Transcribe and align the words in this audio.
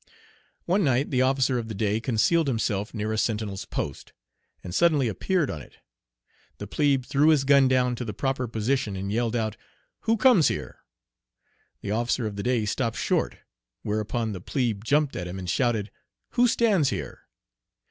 One 0.65 0.83
night 0.83 1.11
the 1.11 1.21
officer 1.21 1.59
of 1.59 1.67
the 1.67 1.75
day 1.75 1.99
concealed 1.99 2.47
himself 2.47 2.91
near 2.91 3.13
a 3.13 3.19
sentinel's 3.19 3.65
post, 3.65 4.13
and 4.63 4.73
suddenly 4.73 5.07
appeared 5.07 5.51
on 5.51 5.61
it. 5.61 5.77
The 6.57 6.65
plebe 6.65 7.05
threw 7.05 7.27
his 7.27 7.43
gun 7.43 7.67
down 7.67 7.93
to 7.97 8.03
the 8.03 8.11
proper 8.11 8.47
position 8.47 8.95
and 8.95 9.11
yelled 9.11 9.35
out, 9.35 9.57
"Who 9.99 10.17
comes 10.17 10.47
here?" 10.47 10.79
The 11.81 11.91
officer 11.91 12.25
of 12.25 12.35
the 12.35 12.41
day 12.41 12.65
stopped 12.65 12.97
short, 12.97 13.37
whereupon 13.83 14.31
the 14.31 14.41
plebe 14.41 14.83
jumped 14.83 15.15
at 15.15 15.27
him 15.27 15.37
and 15.37 15.47
shouted, 15.47 15.91
"Who 16.29 16.47
stands 16.47 16.89
here?" 16.89 17.27